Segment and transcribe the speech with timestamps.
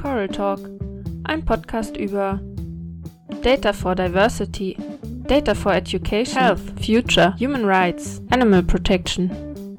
[0.00, 0.60] Coral Talk,
[1.24, 2.40] ein Podcast über
[3.42, 4.76] Data for Diversity,
[5.26, 9.28] Data for Education, Health, Future, Human Rights, Animal Protection,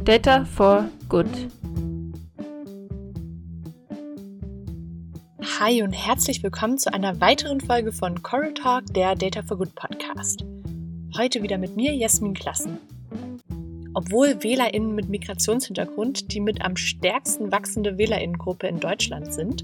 [0.03, 1.25] Data for Good.
[5.61, 9.73] Hi und herzlich willkommen zu einer weiteren Folge von Coral Talk, der Data for Good
[9.75, 10.43] Podcast.
[11.17, 12.77] Heute wieder mit mir, Jasmin Klassen.
[13.93, 19.63] Obwohl WählerInnen mit Migrationshintergrund die mit am stärksten wachsende WählerInnengruppe in Deutschland sind,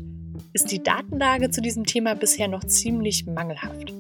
[0.56, 3.94] ist die Datenlage zu diesem Thema bisher noch ziemlich mangelhaft.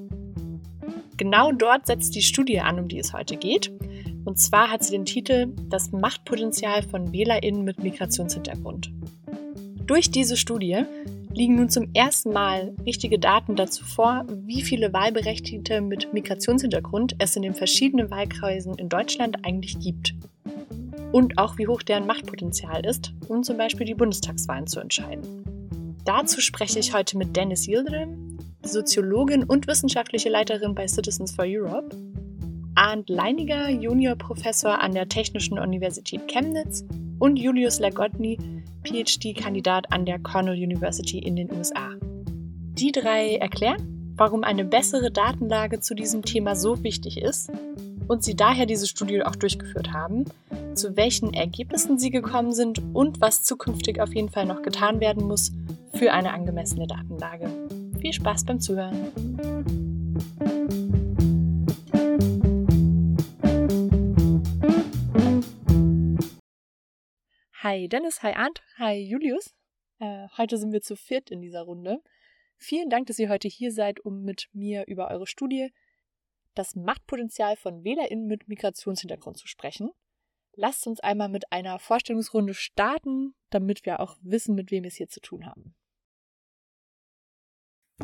[1.17, 3.73] Genau dort setzt die Studie an, um die es heute geht.
[4.23, 8.89] Und zwar hat sie den Titel Das Machtpotenzial von WählerInnen mit Migrationshintergrund.
[9.85, 10.83] Durch diese Studie
[11.33, 17.35] liegen nun zum ersten Mal richtige Daten dazu vor, wie viele Wahlberechtigte mit Migrationshintergrund es
[17.35, 20.16] in den verschiedenen Wahlkreisen in Deutschland eigentlich gibt.
[21.11, 25.55] Und auch wie hoch deren Machtpotenzial ist, um zum Beispiel die Bundestagswahlen zu entscheiden.
[26.05, 31.97] Dazu spreche ich heute mit Dennis Yildirim, Soziologin und wissenschaftliche Leiterin bei Citizens for Europe,
[32.75, 36.86] Arndt Leiniger, Juniorprofessor an der Technischen Universität Chemnitz
[37.17, 38.38] und Julius Lagotny,
[38.84, 41.95] PhD-Kandidat an der Cornell University in den USA.
[42.78, 47.50] Die drei erklären, warum eine bessere Datenlage zu diesem Thema so wichtig ist
[48.08, 50.25] und sie daher diese Studie auch durchgeführt haben,
[50.76, 55.26] zu welchen Ergebnissen sie gekommen sind und was zukünftig auf jeden Fall noch getan werden
[55.26, 55.52] muss
[55.94, 57.50] für eine angemessene Datenlage.
[58.02, 59.12] Viel Spaß beim Zuhören!
[67.64, 69.56] Hi Dennis, hi Arndt, hi Julius.
[70.00, 72.02] Äh, heute sind wir zu viert in dieser Runde.
[72.58, 75.72] Vielen Dank, dass ihr heute hier seid, um mit mir über eure Studie
[76.53, 79.92] das Machtpotenzial von WählerInnen mit Migrationshintergrund zu sprechen.
[80.58, 84.95] Lasst uns einmal mit einer Vorstellungsrunde starten, damit wir auch wissen, mit wem wir es
[84.95, 85.75] hier zu tun haben.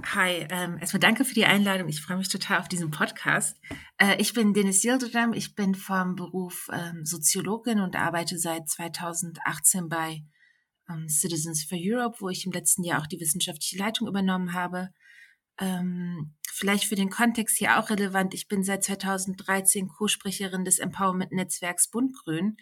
[0.03, 1.89] Hi, ähm, erstmal danke für die Einladung.
[1.89, 3.57] Ich freue mich total auf diesen Podcast.
[3.97, 5.33] Äh, ich bin Dennis Yildirim.
[5.33, 10.23] Ich bin vom Beruf ähm, Soziologin und arbeite seit 2018 bei
[10.89, 14.91] ähm, Citizens for Europe, wo ich im letzten Jahr auch die wissenschaftliche Leitung übernommen habe.
[15.59, 18.35] Ähm, vielleicht für den Kontext hier auch relevant.
[18.35, 22.55] Ich bin seit 2013 Co-Sprecherin des Empowerment-Netzwerks Bundgrün.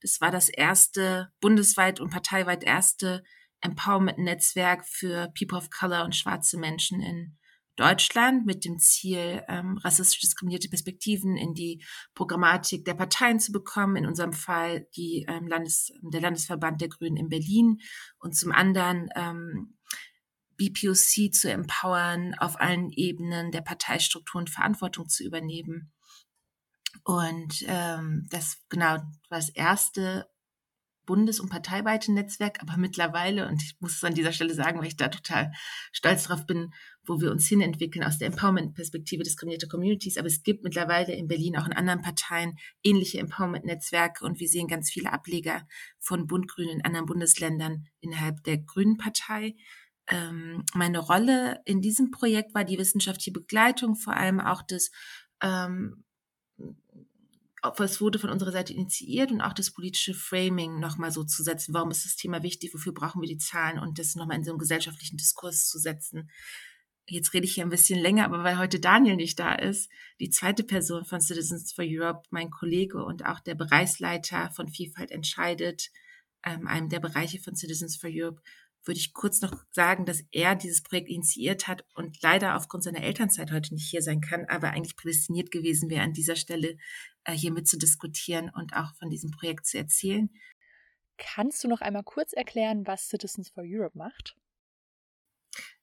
[0.00, 3.22] Das war das erste bundesweit und parteiweit erste
[3.60, 7.36] Empowerment-Netzwerk für People of Color und schwarze Menschen in
[7.76, 11.84] Deutschland mit dem Ziel, ähm, rassistisch diskriminierte Perspektiven in die
[12.14, 13.94] Programmatik der Parteien zu bekommen.
[13.94, 17.78] In unserem Fall die, ähm, Landes-, der Landesverband der Grünen in Berlin
[18.18, 19.76] und zum anderen ähm,
[20.56, 25.92] BPOC zu empowern, auf allen Ebenen der Parteistrukturen Verantwortung zu übernehmen.
[27.02, 30.26] Und ähm, das genau war das erste
[31.06, 34.86] bundes- und parteiweite Netzwerk, aber mittlerweile, und ich muss es an dieser Stelle sagen, weil
[34.86, 35.52] ich da total
[35.92, 36.72] stolz drauf bin,
[37.06, 41.56] wo wir uns hinentwickeln aus der Empowerment-Perspektive diskriminierte Communities, aber es gibt mittlerweile in Berlin
[41.56, 45.66] auch in anderen Parteien ähnliche Empowerment-Netzwerke und wir sehen ganz viele Ableger
[45.98, 49.56] von Bund-Grün in anderen Bundesländern innerhalb der Grünen Partei.
[50.08, 54.90] Ähm, meine Rolle in diesem Projekt war die wissenschaftliche Begleitung, vor allem auch des
[55.40, 56.04] ähm,
[57.76, 61.72] was wurde von unserer Seite initiiert und auch das politische Framing nochmal so zu setzen.
[61.72, 62.74] Warum ist das Thema wichtig?
[62.74, 63.78] Wofür brauchen wir die Zahlen?
[63.78, 66.30] Und das nochmal in so einen gesellschaftlichen Diskurs zu setzen.
[67.06, 69.90] Jetzt rede ich hier ein bisschen länger, aber weil heute Daniel nicht da ist,
[70.20, 75.10] die zweite Person von Citizens for Europe, mein Kollege und auch der Bereichsleiter von Vielfalt
[75.10, 75.90] entscheidet,
[76.44, 78.40] ähm, einem der Bereiche von Citizens for Europe,
[78.84, 83.02] würde ich kurz noch sagen, dass er dieses Projekt initiiert hat und leider aufgrund seiner
[83.02, 86.76] Elternzeit heute nicht hier sein kann, aber eigentlich prädestiniert gewesen wäre, an dieser Stelle
[87.24, 90.30] äh, hier mit zu diskutieren und auch von diesem Projekt zu erzählen.
[91.16, 94.36] Kannst du noch einmal kurz erklären, was Citizens for Europe macht?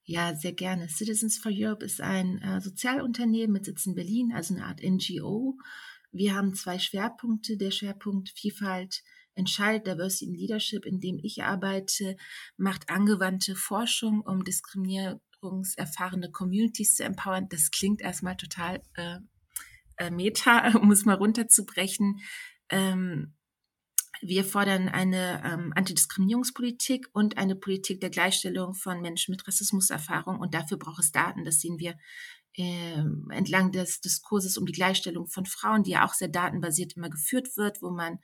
[0.04, 0.88] Ja, sehr gerne.
[0.88, 5.56] Citizens for Europe ist ein äh, Sozialunternehmen mit Sitz in Berlin, also eine Art NGO.
[6.10, 7.56] Wir haben zwei Schwerpunkte.
[7.56, 9.02] Der Schwerpunkt Vielfalt
[9.34, 12.16] entscheidet Diversity in Leadership, in dem ich arbeite,
[12.56, 17.48] macht angewandte Forschung, um diskriminierungserfahrene Communities zu empowern.
[17.48, 19.18] Das klingt erstmal total äh,
[19.96, 22.20] äh, Meta, um es mal runterzubrechen.
[22.68, 23.34] Ähm,
[24.20, 30.38] wir fordern eine ähm, Antidiskriminierungspolitik und eine Politik der Gleichstellung von Menschen mit Rassismuserfahrung.
[30.38, 31.44] Und dafür braucht es Daten.
[31.44, 31.96] Das sehen wir
[32.56, 37.10] äh, entlang des Diskurses um die Gleichstellung von Frauen, die ja auch sehr datenbasiert immer
[37.10, 38.18] geführt wird, wo man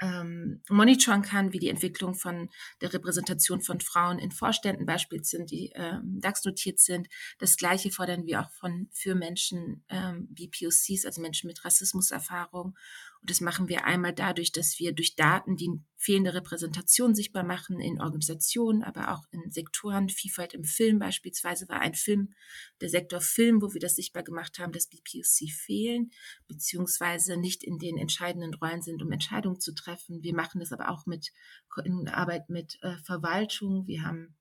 [0.00, 2.50] ähm, monitoren kann, wie die Entwicklung von
[2.80, 7.08] der Repräsentation von Frauen in Vorständen beispielsweise sind, die ähm, DAX notiert sind.
[7.38, 12.76] Das Gleiche fordern wir auch von für Menschen ähm, wie POCs, also Menschen mit Rassismuserfahrung.
[13.24, 17.80] Und das machen wir einmal dadurch, dass wir durch Daten die fehlende Repräsentation sichtbar machen
[17.80, 20.10] in Organisationen, aber auch in Sektoren.
[20.10, 22.34] Vielfalt im Film beispielsweise war ein Film,
[22.82, 26.10] der Sektor Film, wo wir das sichtbar gemacht haben, dass BPOC fehlen,
[26.48, 30.22] beziehungsweise nicht in den entscheidenden Rollen sind, um Entscheidungen zu treffen.
[30.22, 31.32] Wir machen das aber auch mit
[31.82, 33.86] in Arbeit mit äh, Verwaltung.
[33.86, 34.36] Wir haben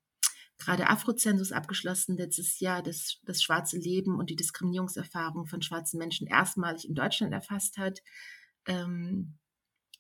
[0.57, 6.27] gerade Afrozensus abgeschlossen letztes Jahr, das das schwarze Leben und die Diskriminierungserfahrung von schwarzen Menschen
[6.27, 8.01] erstmalig in Deutschland erfasst hat.
[8.65, 9.37] Ähm,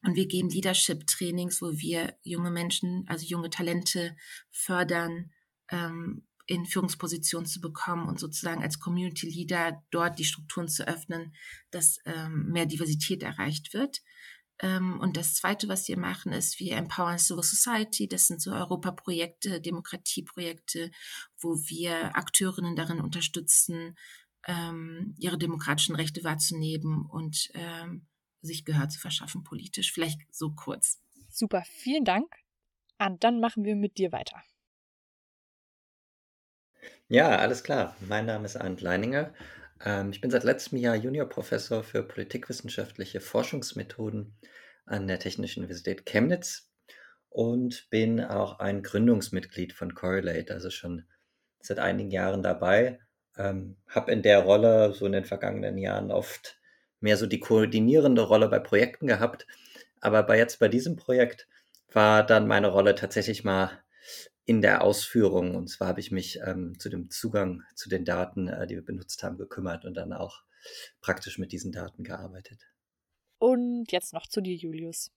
[0.03, 4.15] und wir geben Leadership-Trainings, wo wir junge Menschen, also junge Talente
[4.51, 5.31] fördern,
[5.69, 11.33] ähm, in Führungspositionen zu bekommen und sozusagen als Community Leader dort die Strukturen zu öffnen,
[11.71, 14.01] dass ähm, mehr Diversität erreicht wird.
[14.59, 18.07] Ähm, und das Zweite, was wir machen, ist, wir empowern Civil Society.
[18.07, 20.91] Das sind so Europaprojekte, Demokratieprojekte,
[21.39, 23.95] wo wir Akteurinnen darin unterstützen,
[24.45, 28.05] ähm, ihre demokratischen Rechte wahrzunehmen und ähm,
[28.43, 29.91] sich Gehör zu verschaffen politisch.
[29.91, 31.01] Vielleicht so kurz.
[31.29, 32.27] Super, vielen Dank.
[32.99, 34.43] Und dann machen wir mit dir weiter.
[37.07, 37.95] Ja, alles klar.
[38.01, 39.33] Mein Name ist Arndt Leininger
[39.85, 44.35] ähm, ich bin seit letztem Jahr Juniorprofessor für politikwissenschaftliche Forschungsmethoden
[44.85, 46.69] an der Technischen Universität Chemnitz
[47.29, 51.05] und bin auch ein Gründungsmitglied von Correlate, also schon
[51.59, 52.99] seit einigen Jahren dabei.
[53.37, 56.59] Ähm, habe in der Rolle so in den vergangenen Jahren oft
[57.03, 59.45] mehr so die koordinierende Rolle bei Projekten gehabt.
[60.01, 61.47] Aber bei jetzt bei diesem Projekt
[61.91, 63.83] war dann meine Rolle tatsächlich mal
[64.45, 65.55] in der Ausführung.
[65.55, 68.85] Und zwar habe ich mich ähm, zu dem Zugang zu den Daten, äh, die wir
[68.85, 70.41] benutzt haben, gekümmert und dann auch
[71.01, 72.67] praktisch mit diesen Daten gearbeitet.
[73.37, 75.11] Und jetzt noch zu dir, Julius.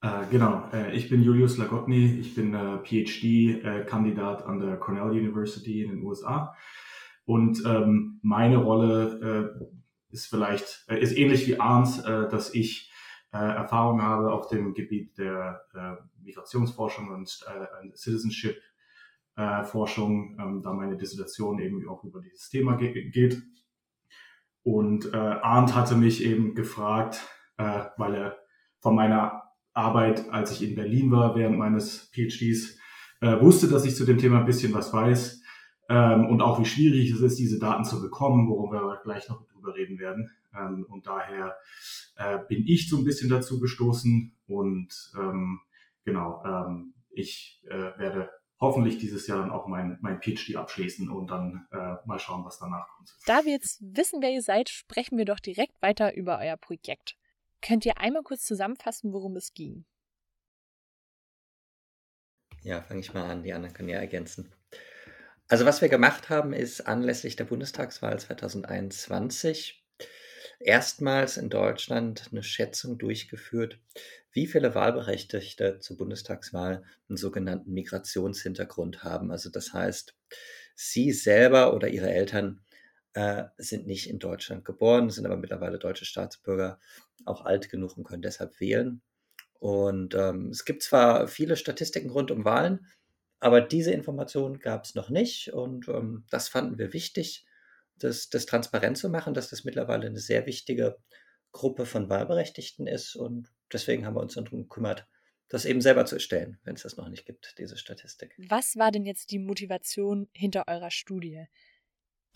[0.00, 5.82] Äh, genau, äh, ich bin Julius Lagotny, ich bin äh, PhD-Kandidat an der Cornell University
[5.82, 6.54] in den USA.
[7.24, 9.64] Und ähm, meine Rolle äh,
[10.10, 12.90] ist vielleicht, äh, ist ähnlich wie Arns, dass ich
[13.30, 15.60] Erfahrung habe auf dem Gebiet der
[16.28, 23.10] Migrationsforschung und äh, Citizenship-Forschung, äh, ähm, da meine Dissertation eben auch über dieses Thema ge
[23.10, 23.42] geht.
[24.62, 27.26] Und äh, Arndt hatte mich eben gefragt,
[27.56, 28.38] äh, weil er
[28.80, 32.76] von meiner Arbeit, als ich in Berlin war, während meines PhDs,
[33.20, 35.42] äh, wusste, dass ich zu dem Thema ein bisschen was weiß
[35.88, 39.40] ähm, und auch wie schwierig es ist, diese Daten zu bekommen, worum wir gleich noch
[39.58, 40.30] drüber reden werden.
[40.54, 41.56] Ähm, und daher
[42.16, 45.60] äh, bin ich so ein bisschen dazu gestoßen und ähm,
[46.04, 51.30] genau, ähm, ich äh, werde hoffentlich dieses Jahr dann auch mein, mein PhD abschließen und
[51.30, 53.14] dann äh, mal schauen, was danach kommt.
[53.26, 57.16] Da wir jetzt wissen, wer ihr seid, sprechen wir doch direkt weiter über euer Projekt.
[57.60, 59.84] Könnt ihr einmal kurz zusammenfassen, worum es ging?
[62.62, 64.52] Ja, fange ich mal an, die anderen können ja ergänzen.
[65.48, 69.82] Also was wir gemacht haben, ist anlässlich der Bundestagswahl 2021
[70.60, 73.78] erstmals in Deutschland eine Schätzung durchgeführt,
[74.32, 79.30] wie viele Wahlberechtigte zur Bundestagswahl einen sogenannten Migrationshintergrund haben.
[79.30, 80.14] Also das heißt,
[80.74, 82.60] Sie selber oder Ihre Eltern
[83.14, 86.78] äh, sind nicht in Deutschland geboren, sind aber mittlerweile deutsche Staatsbürger,
[87.24, 89.00] auch alt genug und können deshalb wählen.
[89.54, 92.86] Und ähm, es gibt zwar viele Statistiken rund um Wahlen,
[93.40, 97.46] aber diese Information gab es noch nicht und ähm, das fanden wir wichtig
[97.98, 100.98] das, das transparent zu machen, dass das mittlerweile eine sehr wichtige
[101.52, 103.16] Gruppe von Wahlberechtigten ist.
[103.16, 105.06] Und deswegen haben wir uns darum gekümmert,
[105.48, 108.34] das eben selber zu erstellen, wenn es das noch nicht gibt, diese Statistik.
[108.48, 111.46] Was war denn jetzt die Motivation hinter eurer Studie?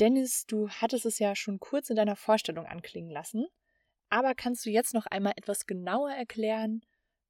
[0.00, 3.47] Dennis, du hattest es ja schon kurz in deiner Vorstellung anklingen lassen,
[4.09, 6.85] aber kannst du jetzt noch einmal etwas genauer erklären,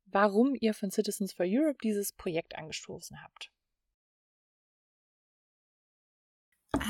[0.07, 3.51] warum ihr von Citizens for Europe dieses Projekt angestoßen habt?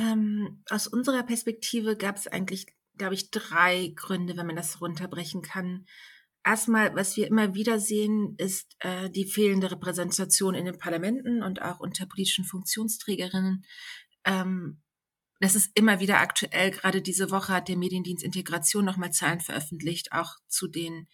[0.01, 5.43] Ähm, aus unserer Perspektive gab es eigentlich, glaube ich, drei Gründe, wenn man das runterbrechen
[5.43, 5.87] kann.
[6.45, 11.63] Erstmal, was wir immer wieder sehen, ist äh, die fehlende Repräsentation in den Parlamenten und
[11.63, 13.65] auch unter politischen Funktionsträgerinnen.
[14.25, 14.81] Ähm,
[15.41, 16.71] das ist immer wieder aktuell.
[16.71, 21.09] Gerade diese Woche hat der Mediendienst Integration nochmal Zahlen veröffentlicht, auch zu den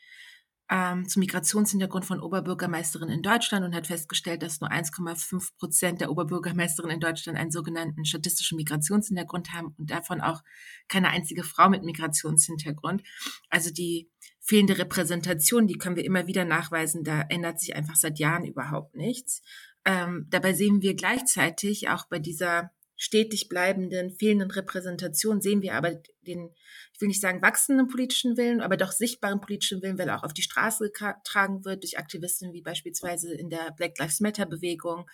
[0.70, 6.10] ähm, zum Migrationshintergrund von Oberbürgermeisterinnen in Deutschland und hat festgestellt, dass nur 1,5 Prozent der
[6.10, 10.42] Oberbürgermeisterinnen in Deutschland einen sogenannten statistischen Migrationshintergrund haben und davon auch
[10.88, 13.02] keine einzige Frau mit Migrationshintergrund.
[13.48, 14.10] Also die
[14.40, 18.94] fehlende Repräsentation, die können wir immer wieder nachweisen, da ändert sich einfach seit Jahren überhaupt
[18.94, 19.42] nichts.
[19.86, 25.92] Ähm, dabei sehen wir gleichzeitig auch bei dieser stetig bleibenden, fehlenden Repräsentation sehen wir aber
[26.26, 26.50] den,
[26.92, 30.24] ich will nicht sagen wachsenden politischen Willen, aber doch sichtbaren politischen Willen, weil er auch
[30.24, 35.08] auf die Straße getragen wird durch Aktivisten wie beispielsweise in der Black Lives Matter Bewegung,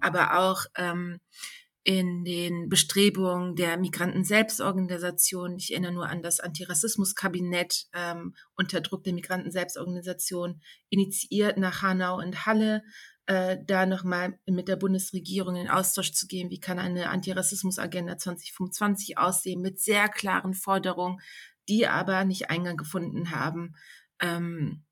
[0.00, 1.18] aber auch ähm,
[1.82, 5.56] in den Bestrebungen der Migranten-Selbstorganisation.
[5.56, 12.44] Ich erinnere nur an das Antirassismus-Kabinett ähm, unter Druck der Migranten-Selbstorganisation initiiert nach Hanau und
[12.44, 12.82] Halle,
[13.26, 16.50] äh, da nochmal mit der Bundesregierung in Austausch zu gehen.
[16.50, 21.20] Wie kann eine Antirassismus-Agenda 2025 aussehen mit sehr klaren Forderungen,
[21.68, 23.76] die aber nicht Eingang gefunden haben.
[24.20, 24.84] Ähm,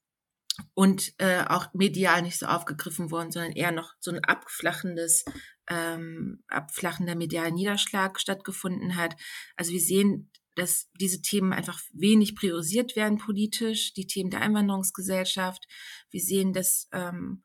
[0.75, 5.25] und äh, auch medial nicht so aufgegriffen worden, sondern eher noch so ein abflachendes,
[5.69, 9.15] ähm, abflachender medialer Niederschlag stattgefunden hat.
[9.57, 15.69] Also wir sehen, dass diese Themen einfach wenig priorisiert werden politisch, die Themen der Einwanderungsgesellschaft.
[16.11, 17.45] Wir sehen, dass ähm,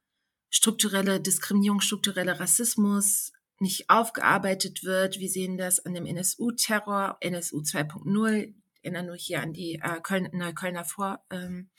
[0.53, 5.19] strukturelle Diskriminierung, struktureller Rassismus nicht aufgearbeitet wird.
[5.19, 8.53] Wir sehen das an dem NSU-Terror, NSU 2.0.
[8.53, 11.71] Ich erinnere nur hier an die äh, Köln, Neuköllner Vor, ähm,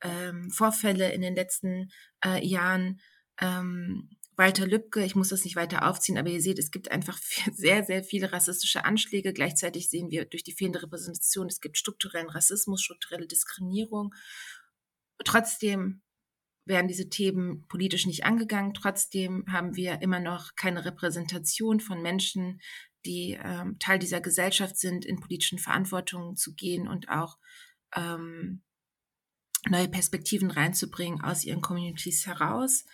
[0.00, 1.90] ähm, Vorfälle in den letzten
[2.24, 3.00] äh, Jahren.
[3.40, 7.18] Ähm, Walter Lübcke, ich muss das nicht weiter aufziehen, aber ihr seht, es gibt einfach
[7.52, 9.32] sehr, sehr viele rassistische Anschläge.
[9.32, 14.14] Gleichzeitig sehen wir durch die fehlende Repräsentation, es gibt strukturellen Rassismus, strukturelle Diskriminierung.
[15.24, 16.03] Trotzdem
[16.66, 18.74] werden diese Themen politisch nicht angegangen.
[18.74, 22.60] Trotzdem haben wir immer noch keine Repräsentation von Menschen,
[23.04, 27.38] die ähm, Teil dieser Gesellschaft sind, in politischen Verantwortungen zu gehen und auch
[27.94, 28.62] ähm,
[29.68, 32.84] neue Perspektiven reinzubringen aus ihren Communities heraus.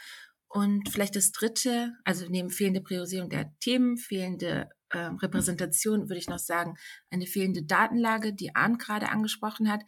[0.49, 6.29] Und vielleicht das Dritte, also neben fehlende Priorisierung der Themen, fehlende äh, Repräsentation, würde ich
[6.29, 6.77] noch sagen,
[7.11, 9.83] eine fehlende Datenlage, die Arndt gerade angesprochen hat.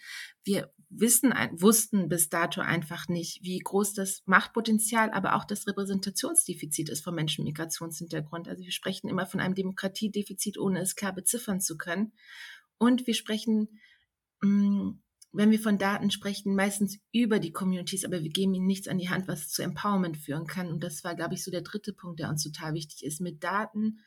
[0.45, 6.89] Wir wissen, wussten bis dato einfach nicht, wie groß das Machtpotenzial, aber auch das Repräsentationsdefizit
[6.89, 8.49] ist von Menschen mit Migrationshintergrund.
[8.49, 12.13] Also wir sprechen immer von einem Demokratiedefizit, ohne es klar beziffern zu können.
[12.79, 13.81] Und wir sprechen
[14.43, 14.93] mm,
[15.33, 18.99] wenn wir von Daten sprechen, meistens über die Communities, aber wir geben ihnen nichts an
[18.99, 20.71] die Hand, was zu Empowerment führen kann.
[20.71, 23.43] Und das war, glaube ich, so der dritte Punkt, der uns total wichtig ist, mit
[23.43, 24.01] Daten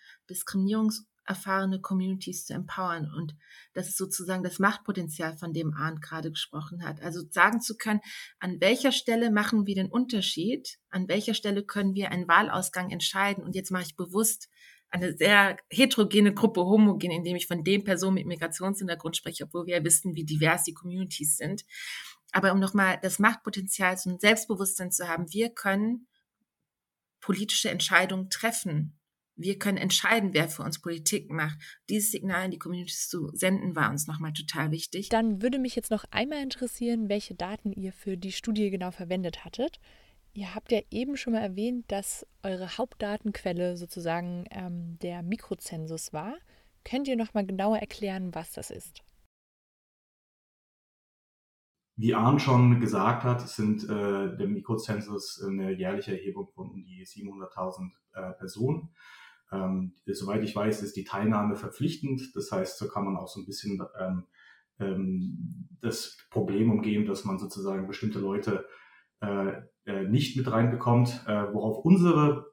[1.28, 3.12] diskriminierungserfahrene Communities zu empowern.
[3.16, 3.36] Und
[3.74, 7.02] das ist sozusagen das Machtpotenzial, von dem Arndt gerade gesprochen hat.
[7.02, 8.02] Also sagen zu können,
[8.40, 10.78] an welcher Stelle machen wir den Unterschied?
[10.90, 13.44] An welcher Stelle können wir einen Wahlausgang entscheiden?
[13.44, 14.50] Und jetzt mache ich bewusst
[14.90, 19.78] eine sehr heterogene Gruppe homogen, indem ich von den Personen mit Migrationshintergrund spreche, obwohl wir
[19.78, 21.66] ja wissen, wie divers die Communities sind.
[22.32, 26.08] Aber um nochmal das Machtpotenzial, ein Selbstbewusstsein zu haben, wir können
[27.20, 29.00] politische Entscheidungen treffen.
[29.38, 31.58] Wir können entscheiden, wer für uns Politik macht.
[31.90, 35.10] Dieses Signal in die Communities zu senden, war uns nochmal total wichtig.
[35.10, 39.44] Dann würde mich jetzt noch einmal interessieren, welche Daten ihr für die Studie genau verwendet
[39.44, 39.80] hattet.
[40.34, 46.36] Ihr habt ja eben schon mal erwähnt, dass eure Hauptdatenquelle sozusagen ähm, der Mikrozensus war.
[46.84, 49.02] Könnt ihr noch mal genauer erklären, was das ist?
[51.98, 57.06] Wie Arndt schon gesagt hat, sind äh, der Mikrozensus eine jährliche Erhebung von um die
[57.06, 58.94] 700.000 äh, Personen.
[59.52, 62.36] Ähm, soweit ich weiß, ist die Teilnahme verpflichtend.
[62.36, 64.24] Das heißt, so kann man auch so ein bisschen ähm,
[64.80, 68.66] ähm, das Problem umgehen, dass man sozusagen bestimmte Leute
[69.22, 71.24] äh, äh, nicht mit reinbekommt.
[71.28, 72.48] Äh, worauf unsere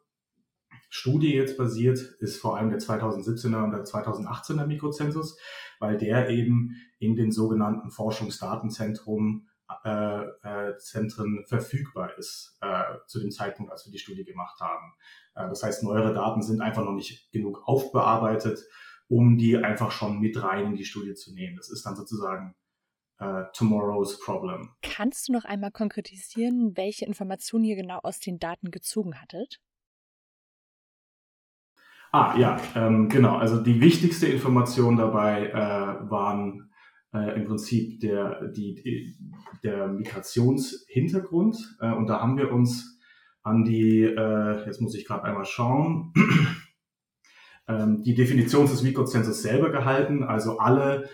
[0.88, 5.38] Studie jetzt basiert, ist vor allem der 2017er und der 2018er Mikrozensus,
[5.80, 9.48] weil der eben in den sogenannten Forschungsdatenzentren
[9.84, 14.94] äh, äh, Zentren verfügbar ist äh, zu dem Zeitpunkt, als wir die Studie gemacht haben.
[15.34, 18.60] Äh, das heißt, neuere Daten sind einfach noch nicht genug aufbearbeitet,
[19.08, 21.56] um die einfach schon mit rein in die Studie zu nehmen.
[21.56, 22.54] Das ist dann sozusagen
[23.52, 24.70] tomorrow's problem.
[24.82, 29.60] Kannst du noch einmal konkretisieren, welche Informationen ihr genau aus den Daten gezogen hattet?
[32.10, 33.36] Ah ja, ähm, genau.
[33.36, 35.52] Also die wichtigste Information dabei
[36.10, 36.71] waren
[37.14, 39.14] äh, im Prinzip der, die,
[39.62, 41.76] der Migrationshintergrund.
[41.80, 42.98] Äh, und da haben wir uns
[43.42, 46.12] an die, äh, jetzt muss ich gerade einmal schauen,
[47.68, 50.22] ähm, die Definition des Mikrozensus selber gehalten.
[50.22, 51.08] Also alle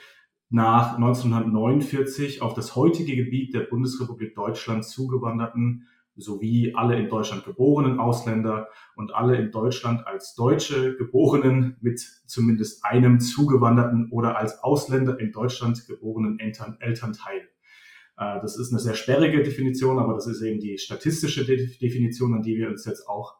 [0.50, 5.88] nach 1949 auf das heutige Gebiet der Bundesrepublik Deutschland zugewanderten
[6.18, 12.84] sowie alle in Deutschland geborenen Ausländer und alle in Deutschland als Deutsche geborenen mit zumindest
[12.84, 17.48] einem zugewanderten oder als Ausländer in Deutschland geborenen Eltern, Elternteil.
[18.18, 22.42] Äh, das ist eine sehr sperrige Definition, aber das ist eben die statistische Definition, an
[22.42, 23.36] die wir uns jetzt auch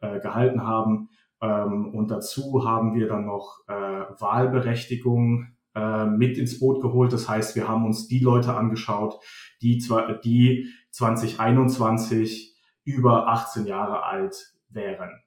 [0.00, 1.10] äh, gehalten haben.
[1.40, 7.12] Ähm, und dazu haben wir dann noch äh, Wahlberechtigung äh, mit ins Boot geholt.
[7.12, 9.20] Das heißt, wir haben uns die Leute angeschaut,
[9.60, 9.78] die,
[10.24, 15.22] die 2021 über 18 Jahre alt wären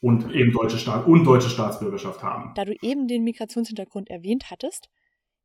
[0.00, 2.52] und eben deutsche Staat und deutsche Staatsbürgerschaft haben.
[2.54, 4.88] Da du eben den Migrationshintergrund erwähnt hattest,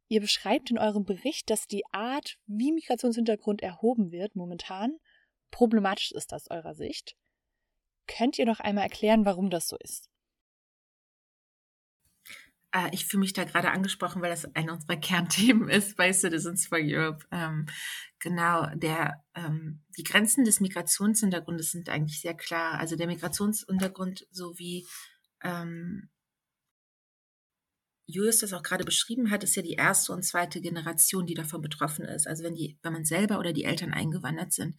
[0.10, 4.98] ihr beschreibt in eurem Bericht, dass die Art, wie Migrationshintergrund erhoben wird, momentan
[5.52, 7.16] problematisch ist aus eurer Sicht.
[8.08, 10.09] Könnt ihr noch einmal erklären, warum das so ist?
[12.72, 16.68] Äh, ich fühle mich da gerade angesprochen, weil das einer unserer Kernthemen ist bei Citizens
[16.68, 17.26] for Europe.
[17.32, 17.66] Ähm,
[18.20, 22.80] genau, der, ähm, die Grenzen des Migrationshintergrundes sind eigentlich sehr klar.
[22.80, 24.88] Also der Migrationshintergrund sowie
[25.44, 26.10] ähm,
[28.12, 31.62] Julius das auch gerade beschrieben hat, ist ja die erste und zweite Generation, die davon
[31.62, 32.28] betroffen ist.
[32.28, 34.76] Also wenn die, wenn man selber oder die Eltern eingewandert sind.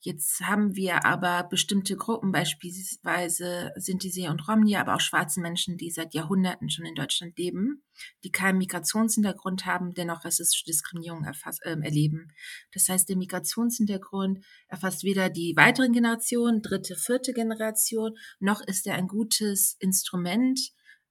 [0.00, 5.90] Jetzt haben wir aber bestimmte Gruppen, beispielsweise Sinti und Romni, aber auch schwarze Menschen, die
[5.90, 7.82] seit Jahrhunderten schon in Deutschland leben,
[8.22, 12.32] die keinen Migrationshintergrund haben, dennoch rassistische Diskriminierung erfass, äh, erleben.
[12.72, 18.94] Das heißt, der Migrationshintergrund erfasst weder die weiteren Generationen, dritte, vierte Generation, noch ist er
[18.94, 20.60] ein gutes Instrument,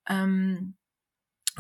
[0.08, 0.78] ähm,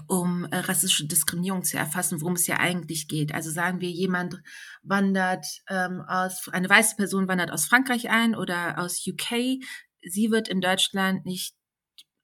[0.07, 3.33] um äh, rassistische Diskriminierung zu erfassen, worum es ja eigentlich geht.
[3.33, 4.41] Also sagen wir, jemand
[4.83, 9.59] wandert ähm, aus, eine weiße Person wandert aus Frankreich ein oder aus UK.
[10.01, 11.55] Sie wird in Deutschland nicht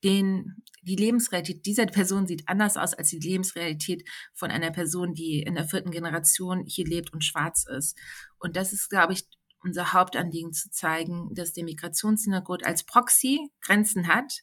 [0.04, 5.42] den, die Lebensrealität dieser Person sieht anders aus als die Lebensrealität von einer Person, die
[5.42, 7.98] in der vierten Generation hier lebt und schwarz ist.
[8.38, 9.26] Und das ist, glaube ich,
[9.64, 14.42] unser Hauptanliegen zu zeigen, dass der Migrationshintergrund als Proxy Grenzen hat,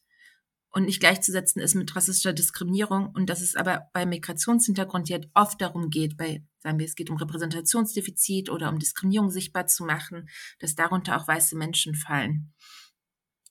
[0.73, 5.61] und nicht gleichzusetzen ist mit rassistischer Diskriminierung und dass es aber bei Migrationshintergrund ja oft
[5.61, 10.29] darum geht, bei, sagen wir, es geht um Repräsentationsdefizit oder um Diskriminierung sichtbar zu machen,
[10.61, 12.53] dass darunter auch weiße Menschen fallen.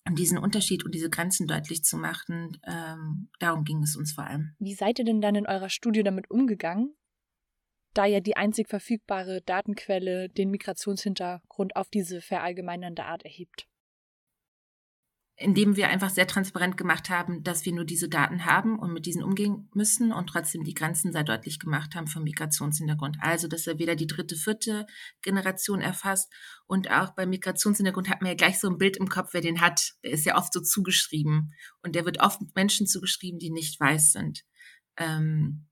[0.08, 4.26] Und diesen Unterschied und diese Grenzen deutlich zu machen, ähm, darum ging es uns vor
[4.26, 4.56] allem.
[4.58, 6.96] Wie seid ihr denn dann in eurer Studie damit umgegangen?
[7.94, 13.68] Da ja die einzig verfügbare Datenquelle den Migrationshintergrund auf diese verallgemeinernde Art erhebt
[15.42, 19.06] indem wir einfach sehr transparent gemacht haben, dass wir nur diese Daten haben und mit
[19.06, 23.18] diesen umgehen müssen und trotzdem die Grenzen sehr deutlich gemacht haben vom Migrationshintergrund.
[23.22, 24.86] Also, dass er weder die dritte, vierte
[25.22, 26.30] Generation erfasst
[26.68, 29.62] und auch beim Migrationshintergrund hat man ja gleich so ein Bild im Kopf, wer den
[29.62, 29.94] hat.
[30.04, 31.54] Der ist ja oft so zugeschrieben
[31.84, 34.44] und der wird oft Menschen zugeschrieben, die nicht weiß sind.
[34.98, 35.69] Ähm,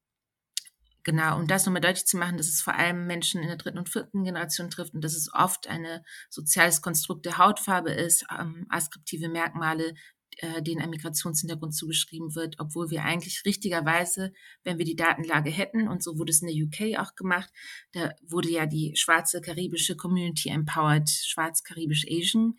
[1.07, 3.77] Genau, um das nochmal deutlich zu machen, dass es vor allem Menschen in der dritten
[3.77, 5.87] und vierten Generation trifft und dass es oft ein
[6.29, 9.93] soziales Konstrukt der Hautfarbe ist, ähm, askriptive Merkmale,
[10.39, 14.33] äh, denen ein Migrationshintergrund zugeschrieben wird, obwohl wir eigentlich richtigerweise,
[14.65, 17.53] wenn wir die Datenlage hätten, und so wurde es in der UK auch gemacht,
[17.93, 22.57] da wurde ja die schwarze karibische Community empowered, schwarz-karibisch Asian,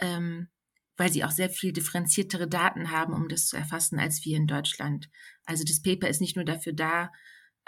[0.00, 0.46] ähm,
[0.96, 4.46] weil sie auch sehr viel differenziertere Daten haben, um das zu erfassen, als wir in
[4.46, 5.10] Deutschland.
[5.46, 7.10] Also das Paper ist nicht nur dafür da,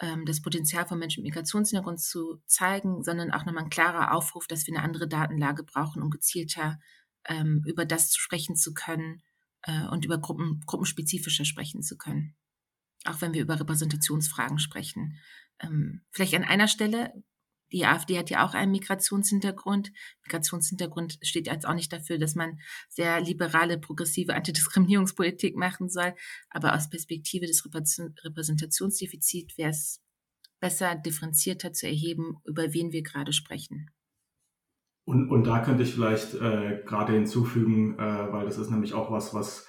[0.01, 4.47] ähm, das Potenzial von Menschen mit Migrationshintergrund zu zeigen, sondern auch nochmal ein klarer Aufruf,
[4.47, 6.81] dass wir eine andere Datenlage brauchen, um gezielter
[7.27, 9.23] ähm, über das sprechen zu können
[9.63, 12.35] äh, und über Gruppen, gruppenspezifischer sprechen zu können.
[13.05, 15.19] Auch wenn wir über Repräsentationsfragen sprechen.
[15.61, 17.13] Ähm, vielleicht an einer Stelle,
[17.73, 19.93] die AfD hat ja auch einen Migrationshintergrund.
[20.25, 26.15] Migrationshintergrund steht jetzt auch nicht dafür, dass man sehr liberale, progressive Antidiskriminierungspolitik machen soll.
[26.51, 30.03] Aber aus Perspektive des Repräsentationsdefizits wäre es
[30.61, 33.91] besser, differenzierter zu erheben, über wen wir gerade sprechen.
[35.05, 39.11] Und, und da könnte ich vielleicht äh, gerade hinzufügen, äh, weil das ist nämlich auch
[39.11, 39.67] was, was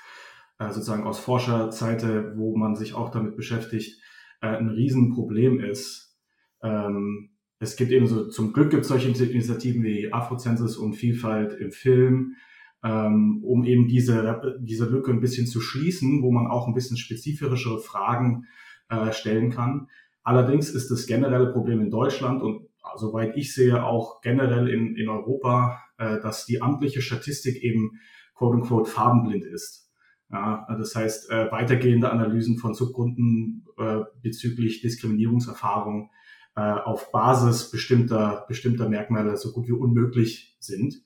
[0.59, 3.99] äh, sozusagen aus Forscherseite, wo man sich auch damit beschäftigt,
[4.41, 6.15] äh, ein Riesenproblem ist.
[6.61, 7.30] Ähm,
[7.61, 11.71] es gibt eben so, zum Glück gibt es solche Initiativen wie Afrozensus und Vielfalt im
[11.71, 12.35] Film,
[12.83, 16.97] ähm, um eben diese, diese Lücke ein bisschen zu schließen, wo man auch ein bisschen
[16.97, 18.47] spezifischere Fragen
[18.89, 19.87] äh, stellen kann.
[20.23, 25.07] Allerdings ist das generelle Problem in Deutschland und soweit ich sehe auch generell in, in
[25.07, 27.99] Europa, äh, dass die amtliche Statistik eben
[28.33, 29.87] quote unquote farbenblind ist.
[30.31, 36.09] Ja, das heißt, äh, weitergehende Analysen von Subgruppen äh, bezüglich Diskriminierungserfahrung
[36.55, 41.03] äh, auf Basis bestimmter, bestimmter Merkmale so gut wie unmöglich sind.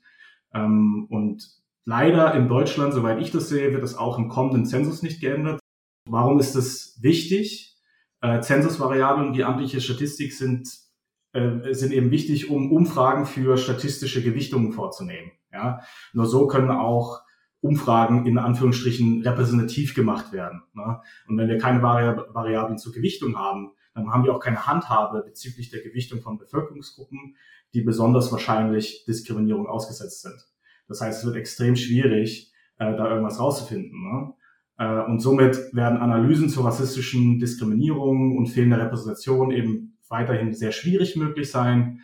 [0.53, 1.47] Ähm, und
[1.85, 5.59] leider in Deutschland, soweit ich das sehe, wird das auch im kommenden Zensus nicht geändert.
[6.07, 7.77] Warum ist das wichtig?
[8.21, 10.69] Äh, Zensusvariablen, die amtliche Statistik sind,
[11.33, 15.31] äh, sind eben wichtig, um Umfragen für statistische Gewichtungen vorzunehmen.
[15.51, 15.81] Ja?
[16.13, 17.21] Nur so können auch
[17.61, 20.63] Umfragen in Anführungsstrichen repräsentativ gemacht werden.
[20.73, 21.01] Ne?
[21.27, 25.71] Und wenn wir keine Variablen zur Gewichtung haben, dann haben wir auch keine Handhabe bezüglich
[25.71, 27.37] der Gewichtung von Bevölkerungsgruppen,
[27.73, 30.39] die besonders wahrscheinlich Diskriminierung ausgesetzt sind.
[30.87, 34.03] Das heißt, es wird extrem schwierig, äh, da irgendwas rauszufinden.
[34.03, 34.33] Ne?
[34.77, 41.15] Äh, und somit werden Analysen zur rassistischen Diskriminierung und fehlender Repräsentation eben weiterhin sehr schwierig
[41.15, 42.01] möglich sein.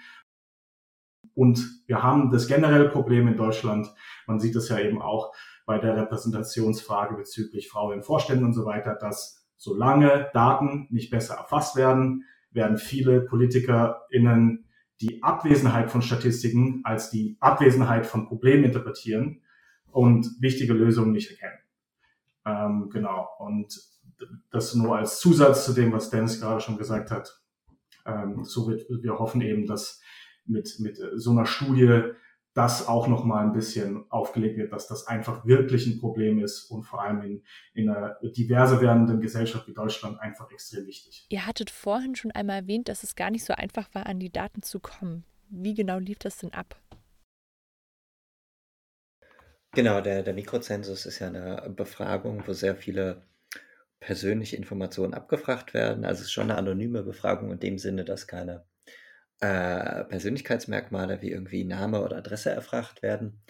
[1.34, 3.94] Und wir haben das generelle Problem in Deutschland,
[4.28, 5.34] man sieht es ja eben auch
[5.66, 11.36] bei der Repräsentationsfrage bezüglich Frauen in Vorständen und so weiter, dass solange Daten nicht besser
[11.36, 14.66] erfasst werden, werden viele PolitikerInnen
[15.02, 19.44] die Abwesenheit von Statistiken als die Abwesenheit von Problemen interpretieren
[19.92, 21.60] und wichtige Lösungen nicht erkennen.
[22.44, 23.30] Ähm, genau.
[23.38, 23.80] Und
[24.50, 27.40] das nur als Zusatz zu dem, was Dennis gerade schon gesagt hat.
[28.08, 30.02] Ähm, so wird, wir hoffen eben, dass
[30.46, 32.02] mit, mit so einer Studie
[32.54, 36.84] das auch nochmal ein bisschen aufgelegt wird, dass das einfach wirklich ein Problem ist und
[36.84, 41.26] vor allem in, in einer diverse werdenden Gesellschaft wie Deutschland einfach extrem wichtig.
[41.30, 44.32] Ihr hattet vorhin schon einmal erwähnt, dass es gar nicht so einfach war, an die
[44.32, 45.24] Daten zu kommen.
[45.50, 46.76] Wie genau lief das denn ab?
[49.74, 53.22] Genau, der, der Mikrozensus ist ja eine Befragung, wo sehr viele
[54.02, 56.04] persönliche Informationen abgefragt werden.
[56.04, 58.66] Also es ist schon eine anonyme Befragung in dem Sinne, dass keine
[59.42, 63.42] äh, Persönlichkeitsmerkmale wie irgendwie Name oder Adresse erfragt werden.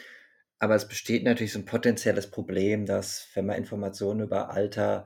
[0.58, 5.06] Aber es besteht natürlich so ein potenzielles Problem, dass wenn man Informationen über Alter,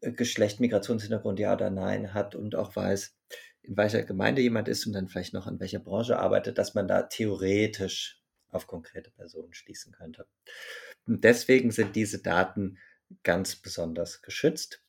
[0.00, 3.16] äh, Geschlecht, Migrationshintergrund, ja oder nein hat und auch weiß,
[3.62, 6.88] in welcher Gemeinde jemand ist und dann vielleicht noch in welcher Branche arbeitet, dass man
[6.88, 10.26] da theoretisch auf konkrete Personen schließen könnte.
[11.06, 12.78] Und deswegen sind diese Daten
[13.22, 14.82] ganz besonders geschützt.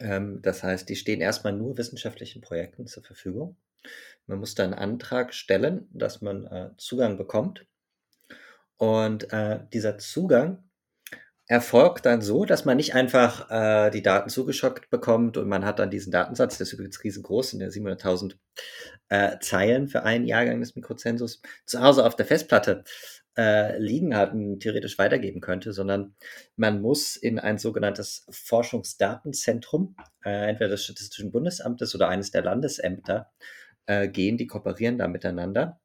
[0.00, 3.56] Ähm, das heißt, die stehen erstmal nur wissenschaftlichen Projekten zur Verfügung.
[4.28, 7.66] Man muss da einen Antrag stellen, dass man äh, Zugang bekommt.
[8.76, 10.68] Und äh, dieser Zugang
[11.46, 15.78] erfolgt dann so, dass man nicht einfach äh, die Daten zugeschockt bekommt und man hat
[15.78, 18.34] dann diesen Datensatz, der ist übrigens riesengroß, sind ja 700.000
[19.08, 22.84] äh, Zeilen für einen Jahrgang des Mikrozensus, zu Hause auf der Festplatte
[23.38, 26.14] äh, liegen hat und theoretisch weitergeben könnte, sondern
[26.56, 33.30] man muss in ein sogenanntes Forschungsdatenzentrum, äh, entweder des Statistischen Bundesamtes oder eines der Landesämter,
[33.88, 35.80] äh, gehen, die kooperieren da miteinander.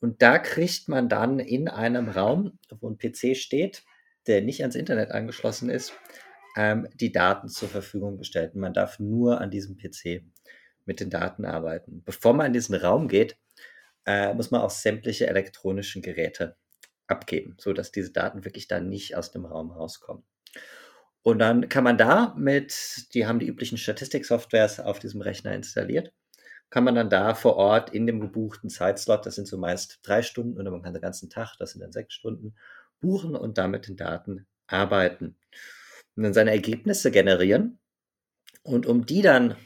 [0.00, 3.82] Und da kriegt man dann in einem Raum, wo ein PC steht,
[4.26, 5.92] der nicht ans Internet angeschlossen ist,
[6.56, 8.54] ähm, die Daten zur Verfügung gestellt.
[8.54, 10.22] Und man darf nur an diesem PC
[10.86, 12.02] mit den Daten arbeiten.
[12.04, 13.36] Bevor man in diesen Raum geht,
[14.06, 16.56] äh, muss man auch sämtliche elektronischen Geräte
[17.06, 20.24] abgeben, sodass diese Daten wirklich dann nicht aus dem Raum rauskommen.
[21.22, 26.12] Und dann kann man da mit, die haben die üblichen Statistiksoftwares auf diesem Rechner installiert,
[26.70, 30.22] kann man dann da vor Ort in dem gebuchten Zeitslot, das sind so meist drei
[30.22, 32.54] Stunden oder man kann den ganzen Tag, das sind dann sechs Stunden,
[33.00, 35.36] buchen und damit den Daten arbeiten.
[36.16, 37.78] Und dann seine Ergebnisse generieren.
[38.62, 39.56] Und um die dann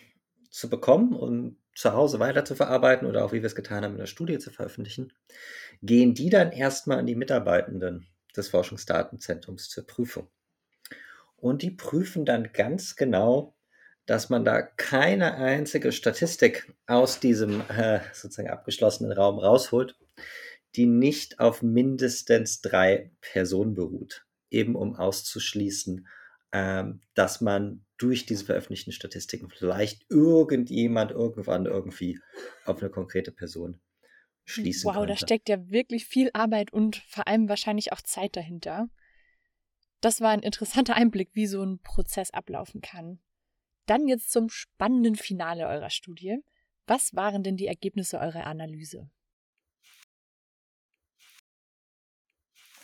[0.51, 3.93] zu bekommen und zu Hause weiter zu verarbeiten oder auch wie wir es getan haben
[3.93, 5.13] in der Studie zu veröffentlichen,
[5.83, 10.29] gehen die dann erstmal an die Mitarbeitenden des Forschungsdatenzentrums zur Prüfung.
[11.37, 13.55] Und die prüfen dann ganz genau,
[14.09, 19.97] dass man da keine einzige Statistik aus diesem äh, sozusagen abgeschlossenen Raum rausholt,
[20.77, 26.09] die nicht auf mindestens drei Personen beruht, eben um auszuschließen,
[26.53, 32.19] ähm, dass man durch diese veröffentlichten Statistiken vielleicht irgendjemand irgendwann irgendwie
[32.65, 33.79] auf eine konkrete Person
[34.47, 35.09] schließen wow, könnte.
[35.09, 38.89] da steckt ja wirklich viel Arbeit und vor allem wahrscheinlich auch Zeit dahinter.
[40.01, 43.19] Das war ein interessanter Einblick, wie so ein Prozess ablaufen kann.
[43.89, 46.37] Dann jetzt zum spannenden Finale eurer Studie.
[46.87, 49.09] Was waren denn die Ergebnisse eurer Analyse?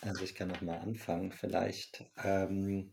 [0.01, 2.03] Also ich kann noch mal anfangen vielleicht.
[2.23, 2.91] Ähm,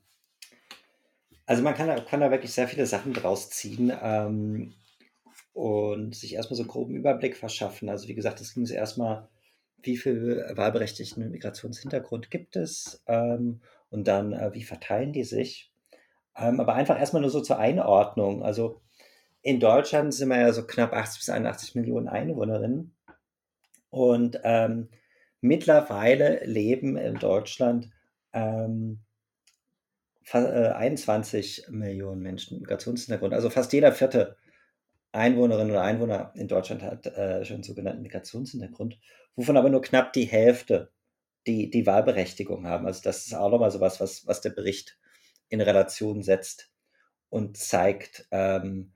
[1.46, 4.74] also man kann da, kann da wirklich sehr viele Sachen draus ziehen ähm,
[5.54, 7.88] und sich erstmal so einen groben Überblick verschaffen.
[7.88, 9.30] Also wie gesagt, es ging so erstmal,
[9.82, 15.71] wie viele Wahlberechtigten mit Migrationshintergrund gibt es ähm, und dann, äh, wie verteilen die sich.
[16.36, 18.42] Ähm, aber einfach erstmal nur so zur Einordnung.
[18.42, 18.80] Also
[19.42, 22.94] in Deutschland sind wir ja so knapp 80 bis 81 Millionen Einwohnerinnen
[23.90, 24.88] und ähm,
[25.44, 27.90] Mittlerweile leben in Deutschland
[28.32, 29.00] ähm,
[30.30, 33.34] 21 äh, Millionen Menschen mit Migrationshintergrund.
[33.34, 34.36] Also fast jeder vierte
[35.10, 39.00] Einwohnerin oder Einwohner in Deutschland hat äh, schon einen sogenannten Migrationshintergrund,
[39.34, 40.92] wovon aber nur knapp die Hälfte
[41.48, 42.86] die, die Wahlberechtigung haben.
[42.86, 44.96] Also das ist auch nochmal sowas, was, was der Bericht
[45.52, 46.70] in Relation setzt
[47.28, 48.92] und zeigt, ähm,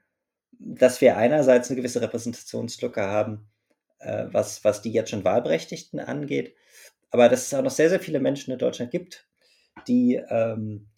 [0.58, 3.50] dass wir einerseits eine gewisse Repräsentationslücke haben,
[3.98, 6.56] äh, was, was die jetzt schon Wahlberechtigten angeht.
[7.10, 9.28] Aber dass es auch noch sehr, sehr viele Menschen in Deutschland gibt,
[9.86, 10.88] die, ähm,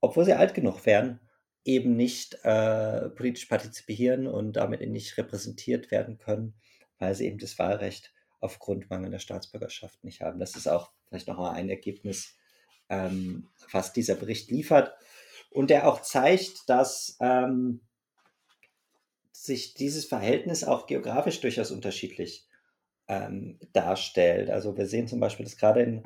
[0.00, 1.20] obwohl sie alt genug wären,
[1.64, 6.54] eben nicht äh, politisch partizipieren und damit nicht repräsentiert werden können,
[6.98, 10.38] weil sie eben das Wahlrecht aufgrund mangelnder Staatsbürgerschaft nicht haben.
[10.38, 12.37] Das ist auch vielleicht noch mal ein Ergebnis,
[12.88, 14.94] ähm, was dieser Bericht liefert
[15.50, 17.80] und der auch zeigt, dass ähm,
[19.32, 22.46] sich dieses Verhältnis auch geografisch durchaus unterschiedlich
[23.08, 24.50] ähm, darstellt.
[24.50, 26.02] Also wir sehen zum Beispiel, dass gerade in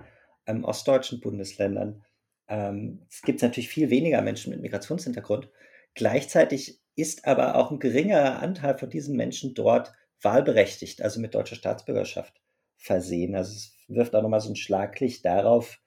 [0.47, 2.05] ähm, ostdeutschen Bundesländern
[2.49, 5.49] ähm, es gibt natürlich viel weniger Menschen mit Migrationshintergrund.
[5.95, 11.57] Gleichzeitig ist aber auch ein geringerer Anteil von diesen Menschen dort wahlberechtigt, also mit deutscher
[11.57, 12.41] Staatsbürgerschaft
[12.77, 13.35] versehen.
[13.35, 15.81] Also es wirft auch nochmal so ein Schlaglicht darauf,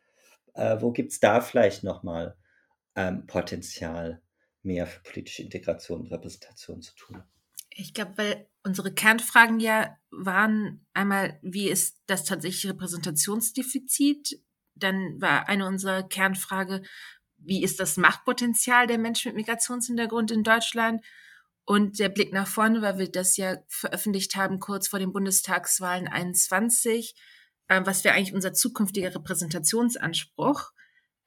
[0.55, 2.35] äh, wo gibt es da vielleicht nochmal
[2.95, 4.21] ähm, Potenzial
[4.63, 7.23] mehr für politische Integration und Repräsentation zu tun.
[7.69, 14.41] Ich glaube, weil unsere Kernfragen ja waren einmal, wie ist das tatsächliche Repräsentationsdefizit?
[14.75, 16.81] Dann war eine unserer Kernfrage,
[17.37, 21.03] wie ist das Machtpotenzial der Menschen mit Migrationshintergrund in Deutschland?
[21.65, 26.07] Und der Blick nach vorne, weil wir das ja veröffentlicht haben kurz vor den Bundestagswahlen
[26.07, 27.15] 21,
[27.67, 30.71] äh, was wäre eigentlich unser zukünftiger Repräsentationsanspruch?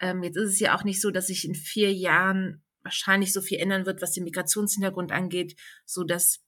[0.01, 3.41] Ähm, jetzt ist es ja auch nicht so, dass sich in vier Jahren wahrscheinlich so
[3.41, 6.41] viel ändern wird, was den Migrationshintergrund angeht, so dass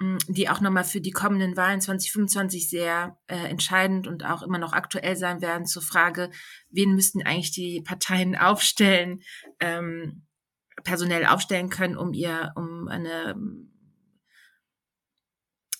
[0.00, 4.58] hm, die auch nochmal für die kommenden Wahlen 2025 sehr äh, entscheidend und auch immer
[4.58, 6.30] noch aktuell sein werden zur Frage,
[6.70, 9.22] wen müssten eigentlich die Parteien aufstellen,
[9.60, 10.26] ähm,
[10.84, 13.34] personell aufstellen können, um ihr, um eine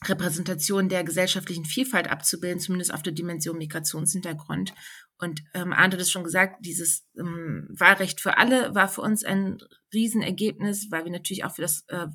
[0.04, 4.72] Repräsentation der gesellschaftlichen Vielfalt abzubilden, zumindest auf der Dimension Migrationshintergrund.
[5.18, 9.24] Und ähm, Arndt hat es schon gesagt, dieses ähm, Wahlrecht für alle war für uns
[9.24, 9.58] ein
[9.92, 12.06] Riesenergebnis, weil wir natürlich auch für das äh,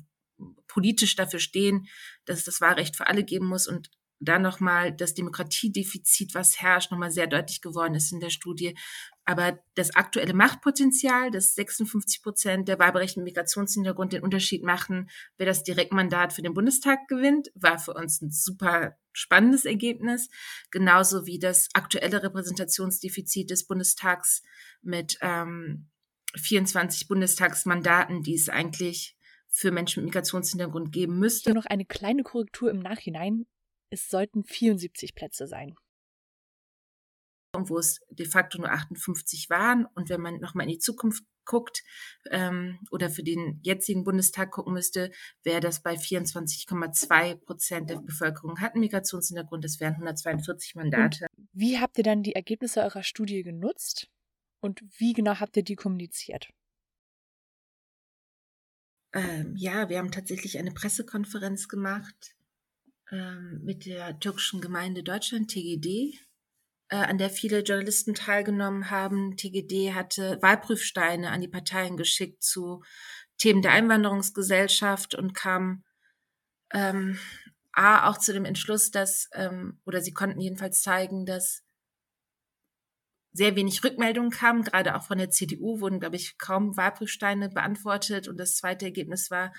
[0.66, 1.86] politisch dafür stehen,
[2.24, 6.90] dass es das Wahlrecht für alle geben muss und dann nochmal das Demokratiedefizit, was herrscht,
[6.90, 8.76] nochmal sehr deutlich geworden ist in der Studie.
[9.24, 15.08] Aber das aktuelle Machtpotenzial, dass 56 Prozent der wahlberechtigten Migrationshintergrund den Unterschied machen,
[15.38, 20.28] wer das Direktmandat für den Bundestag gewinnt, war für uns ein super spannendes Ergebnis.
[20.70, 24.42] Genauso wie das aktuelle Repräsentationsdefizit des Bundestags
[24.82, 25.88] mit ähm,
[26.36, 29.16] 24 Bundestagsmandaten, die es eigentlich
[29.48, 31.50] für Menschen mit Migrationshintergrund geben müsste.
[31.50, 33.46] Hier noch eine kleine Korrektur im Nachhinein
[33.94, 35.76] es sollten 74 Plätze sein.
[37.54, 39.86] Wo es de facto nur 58 waren.
[39.94, 41.82] Und wenn man nochmal in die Zukunft guckt
[42.30, 45.10] ähm, oder für den jetzigen Bundestag gucken müsste,
[45.42, 49.64] wäre das bei 24,2 Prozent der Bevölkerung hatten Migrationshintergrund.
[49.64, 51.26] Das wären 142 Mandate.
[51.36, 54.08] Und wie habt ihr dann die Ergebnisse eurer Studie genutzt?
[54.60, 56.48] Und wie genau habt ihr die kommuniziert?
[59.12, 62.34] Ähm, ja, wir haben tatsächlich eine Pressekonferenz gemacht
[63.12, 66.18] ähm, mit der türkischen Gemeinde Deutschland, TGD,
[66.96, 69.36] an der viele Journalisten teilgenommen haben.
[69.36, 72.82] TGD hatte Wahlprüfsteine an die Parteien geschickt zu
[73.38, 75.84] Themen der Einwanderungsgesellschaft und kam
[76.72, 77.18] ähm,
[77.72, 81.62] A auch zu dem Entschluss, dass, ähm, oder sie konnten jedenfalls zeigen, dass
[83.32, 88.28] sehr wenig Rückmeldungen kamen, gerade auch von der CDU wurden, glaube ich, kaum Wahlprüfsteine beantwortet.
[88.28, 89.52] Und das zweite Ergebnis war,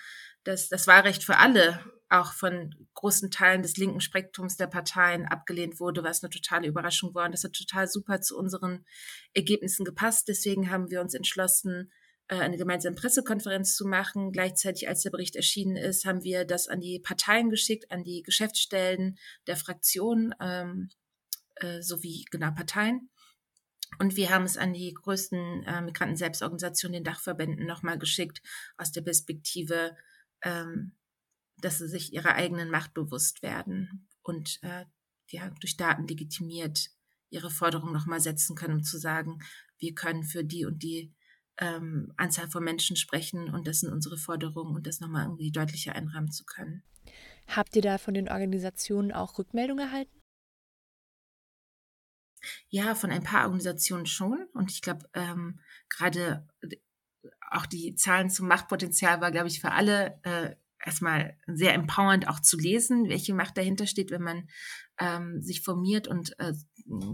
[0.46, 1.84] dass das Wahlrecht für alle
[2.20, 7.14] auch von großen Teilen des linken Spektrums der Parteien abgelehnt wurde, was eine totale Überraschung
[7.14, 7.26] war.
[7.26, 8.86] Und das hat total super zu unseren
[9.34, 10.28] Ergebnissen gepasst.
[10.28, 11.92] Deswegen haben wir uns entschlossen,
[12.28, 14.32] äh, eine gemeinsame Pressekonferenz zu machen.
[14.32, 18.24] Gleichzeitig, als der Bericht erschienen ist, haben wir das an die Parteien geschickt, an die
[18.24, 20.90] Geschäftsstellen der Fraktionen ähm,
[21.56, 23.10] äh, sowie genau Parteien.
[24.00, 28.42] Und wir haben es an die größten äh, Migranten-Selbstorganisationen, den Dachverbänden nochmal geschickt,
[28.78, 29.96] aus der Perspektive,
[30.42, 30.94] ähm,
[31.58, 34.86] dass sie sich ihrer eigenen Macht bewusst werden und äh,
[35.30, 36.90] ja, durch Daten legitimiert
[37.30, 39.40] ihre Forderung nochmal setzen können, um zu sagen,
[39.78, 41.14] wir können für die und die
[41.58, 45.96] ähm, Anzahl von Menschen sprechen und das sind unsere Forderungen und das nochmal irgendwie deutlicher
[45.96, 46.84] einrahmen zu können.
[47.48, 50.22] Habt ihr da von den Organisationen auch Rückmeldungen erhalten?
[52.70, 54.48] Ja, von ein paar Organisationen schon.
[54.54, 56.78] Und ich glaube, ähm, gerade äh,
[57.52, 62.40] auch die Zahlen zum Machtpotenzial war, glaube ich, für alle äh, erstmal sehr empowernd auch
[62.40, 64.48] zu lesen, welche Macht dahinter steht, wenn man
[65.00, 66.54] ähm, sich formiert und äh,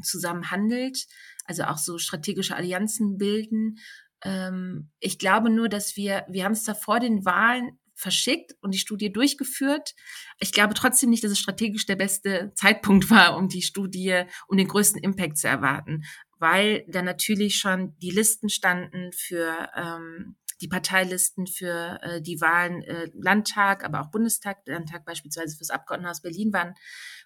[0.04, 1.06] zusammen handelt,
[1.45, 3.78] also auch so strategische Allianzen bilden.
[4.24, 8.74] Ähm, ich glaube nur, dass wir, wir haben es da vor den Wahlen verschickt und
[8.74, 9.93] die Studie durchgeführt.
[10.39, 14.58] Ich glaube trotzdem nicht, dass es strategisch der beste Zeitpunkt war, um die Studie, um
[14.58, 16.04] den größten Impact zu erwarten,
[16.39, 22.84] weil da natürlich schon die Listen standen für ähm, die Parteilisten für äh, die Wahlen
[22.84, 26.76] äh, Landtag, aber auch Bundestag, Landtag beispielsweise fürs Abgeordnetenhaus Berlin waren,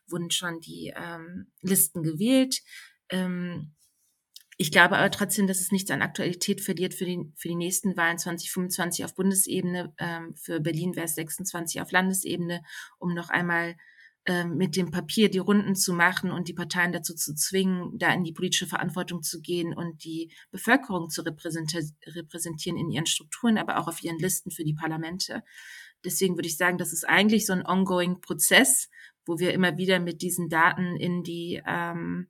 [0.07, 2.61] wurden schon die ähm, Listen gewählt.
[3.09, 3.75] Ähm,
[4.57, 7.97] ich glaube aber trotzdem, dass es nichts an Aktualität verliert für die, für die nächsten
[7.97, 9.93] Wahlen 2025 auf Bundesebene.
[9.97, 12.61] Ähm, für Berlin wäre es 26 auf Landesebene,
[12.97, 13.75] um noch einmal
[14.27, 18.23] mit dem Papier die Runden zu machen und die Parteien dazu zu zwingen, da in
[18.23, 23.88] die politische Verantwortung zu gehen und die Bevölkerung zu repräsentieren in ihren Strukturen, aber auch
[23.88, 25.43] auf ihren Listen für die Parlamente.
[26.03, 28.89] Deswegen würde ich sagen, das ist eigentlich so ein ongoing Prozess,
[29.25, 32.29] wo wir immer wieder mit diesen Daten in die ähm,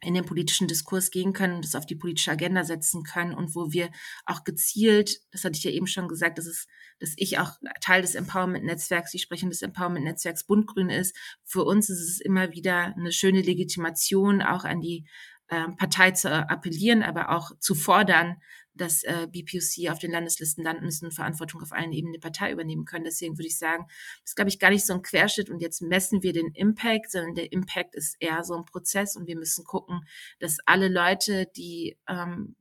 [0.00, 3.72] in den politischen Diskurs gehen können das auf die politische Agenda setzen können und wo
[3.72, 3.90] wir
[4.26, 6.66] auch gezielt, das hatte ich ja eben schon gesagt, dass es,
[6.98, 11.16] dass ich auch Teil des Empowerment-Netzwerks, die Sprecherin des Empowerment-Netzwerks Bundgrün ist.
[11.44, 15.06] Für uns ist es immer wieder eine schöne Legitimation, auch an die
[15.48, 18.36] äh, Partei zu appellieren, aber auch zu fordern,
[18.76, 22.52] dass äh, BPOC auf den Landeslisten landen müssen und Verantwortung auf allen Ebenen der Partei
[22.52, 23.04] übernehmen können.
[23.04, 23.86] Deswegen würde ich sagen,
[24.22, 27.10] das ist, glaube ich, gar nicht so ein Querschnitt und jetzt messen wir den Impact,
[27.10, 30.00] sondern der Impact ist eher so ein Prozess und wir müssen gucken,
[30.38, 32.56] dass alle Leute, die ähm,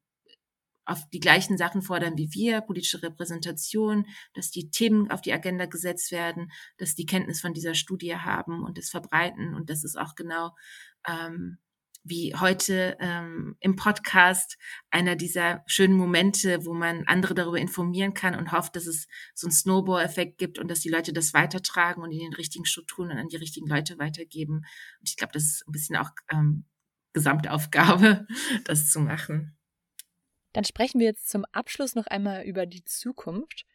[0.85, 5.65] auf die gleichen Sachen fordern wie wir, politische Repräsentation, dass die Themen auf die Agenda
[5.65, 9.55] gesetzt werden, dass die Kenntnis von dieser Studie haben und es verbreiten.
[9.55, 10.51] Und das ist auch genau
[11.07, 11.57] ähm,
[12.05, 14.57] wie heute ähm, im Podcast
[14.91, 19.47] einer dieser schönen Momente, wo man andere darüber informieren kann und hofft, dass es so
[19.47, 23.17] einen Snowball-Effekt gibt und dass die Leute das weitertragen und in den richtigen Strukturen und
[23.17, 24.57] an die richtigen Leute weitergeben.
[24.99, 26.65] Und ich glaube, das ist ein bisschen auch ähm,
[27.13, 28.27] Gesamtaufgabe,
[28.65, 29.57] das zu machen.
[30.53, 33.65] Dann sprechen wir jetzt zum Abschluss noch einmal über die Zukunft.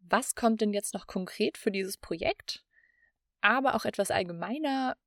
[0.00, 2.62] Was kommt denn jetzt noch konkret für dieses Projekt?
[3.40, 4.98] Aber auch etwas allgemeiner,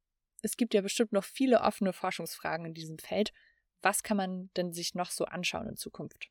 [0.43, 3.33] es gibt ja bestimmt noch viele offene Forschungsfragen in diesem Feld.
[3.81, 6.29] Was kann man denn sich noch so anschauen in Zukunft?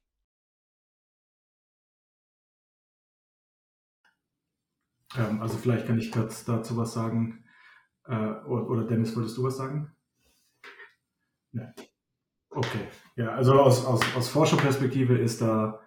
[5.16, 7.44] Ähm, also vielleicht kann ich kurz dazu was sagen.
[8.04, 9.96] Äh, oder Dennis, wolltest du was sagen?
[11.52, 11.74] Ja.
[12.50, 12.88] Okay.
[13.16, 15.80] Ja, also aus, aus, aus Forscherperspektive ist da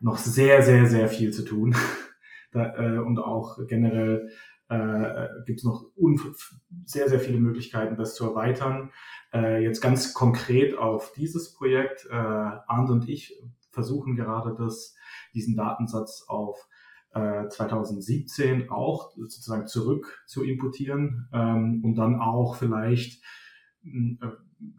[0.00, 1.74] noch sehr, sehr, sehr viel zu tun.
[2.52, 4.30] da, äh, und auch generell
[4.68, 5.86] äh, gibt es noch
[6.84, 8.90] sehr, sehr viele Möglichkeiten, das zu erweitern.
[9.32, 12.06] Äh, jetzt ganz konkret auf dieses Projekt.
[12.10, 14.94] Äh, Arndt und ich versuchen gerade das,
[15.34, 16.68] diesen Datensatz auf
[17.14, 23.22] äh, 2017 auch sozusagen zurück zu importieren ähm, und dann auch vielleicht
[23.84, 24.16] äh,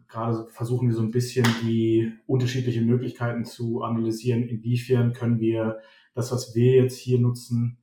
[0.08, 5.80] gerade versuchen wir so ein bisschen die unterschiedlichen Möglichkeiten zu analysieren, inwiefern können wir
[6.14, 7.78] das, was wir jetzt hier nutzen,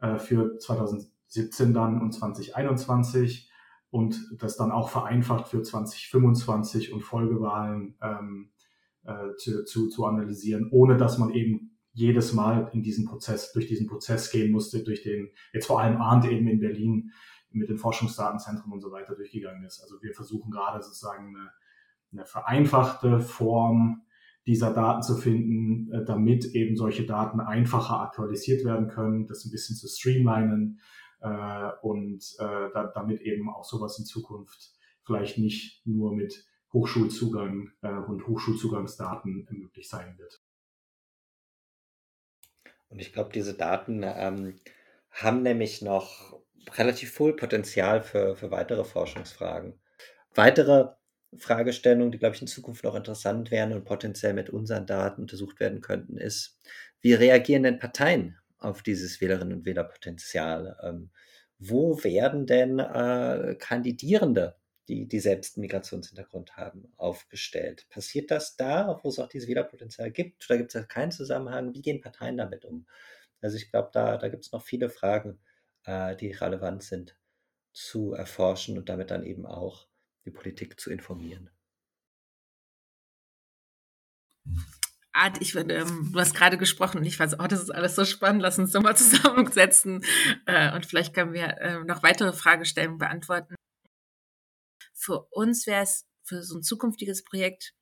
[0.00, 3.50] äh, für 2017 17 dann und 2021
[3.90, 8.50] und das dann auch vereinfacht für 2025 und Folgewahlen ähm,
[9.04, 13.66] äh, zu, zu, zu analysieren, ohne dass man eben jedes Mal in diesen Prozess, durch
[13.66, 17.10] diesen Prozess gehen musste, durch den, jetzt vor allem Arndt eben in Berlin
[17.50, 19.80] mit den Forschungsdatenzentren und so weiter durchgegangen ist.
[19.80, 21.50] Also wir versuchen gerade sozusagen eine,
[22.12, 24.02] eine vereinfachte Form
[24.46, 29.50] dieser Daten zu finden, äh, damit eben solche Daten einfacher aktualisiert werden können, das ein
[29.50, 30.80] bisschen zu streamlinen,
[31.20, 34.72] äh, und äh, da, damit eben auch sowas in Zukunft
[35.04, 40.42] vielleicht nicht nur mit Hochschulzugang äh, und Hochschulzugangsdaten möglich sein wird.
[42.90, 44.60] Und ich glaube, diese Daten ähm,
[45.10, 46.38] haben nämlich noch
[46.76, 49.78] relativ viel Potenzial für, für weitere Forschungsfragen.
[50.34, 50.94] Weitere
[51.36, 55.60] Fragestellungen, die, glaube ich, in Zukunft noch interessant wären und potenziell mit unseren Daten untersucht
[55.60, 56.58] werden könnten, ist,
[57.00, 60.76] wie reagieren denn Parteien auf dieses Wählerinnen- und Wählerpotenzial.
[60.82, 61.10] Ähm,
[61.58, 64.56] wo werden denn äh, Kandidierende,
[64.88, 67.86] die, die selbst einen Migrationshintergrund haben, aufgestellt?
[67.90, 70.48] Passiert das da, wo es auch dieses Wählerpotenzial gibt?
[70.48, 71.74] Oder gibt es keinen Zusammenhang?
[71.74, 72.86] Wie gehen Parteien damit um?
[73.40, 75.40] Also ich glaube, da, da gibt es noch viele Fragen,
[75.84, 77.16] äh, die relevant sind
[77.72, 79.88] zu erforschen und damit dann eben auch
[80.24, 81.50] die Politik zu informieren.
[85.18, 88.04] Art, ich ähm, du hast gerade gesprochen und ich weiß, oh, das ist alles so
[88.04, 90.04] spannend, lass uns doch mal zusammensetzen
[90.46, 93.54] äh, und vielleicht können wir äh, noch weitere Fragestellungen beantworten.
[94.94, 97.74] Für uns wäre es für so ein zukünftiges Projekt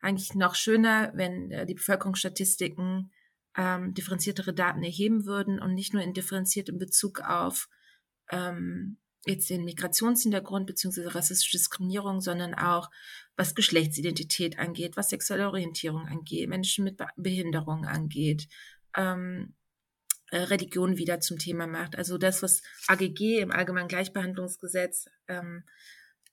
[0.00, 3.12] eigentlich noch schöner, wenn äh, die Bevölkerungsstatistiken
[3.56, 7.68] ähm, differenziertere Daten erheben würden und nicht nur in differenziert in Bezug auf
[8.30, 12.90] ähm, jetzt den Migrationshintergrund beziehungsweise rassistische Diskriminierung, sondern auch
[13.36, 18.48] was Geschlechtsidentität angeht, was sexuelle Orientierung angeht, Menschen mit Behinderung angeht,
[18.96, 19.54] ähm,
[20.30, 21.96] äh, Religion wieder zum Thema macht.
[21.96, 25.64] Also das, was AGG im Allgemeinen Gleichbehandlungsgesetz ähm,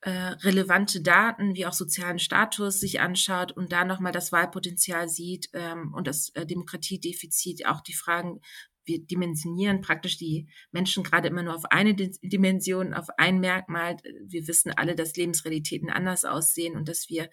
[0.02, 5.50] äh, relevante Daten wie auch sozialen Status sich anschaut und da nochmal das Wahlpotenzial sieht
[5.54, 8.39] ähm, und das äh, Demokratiedefizit, auch die Fragen,
[8.88, 13.97] wir dimensionieren praktisch die Menschen gerade immer nur auf eine Dimension, auf ein Merkmal.
[14.26, 17.30] Wir wissen alle, dass Lebensrealitäten anders aussehen und dass wir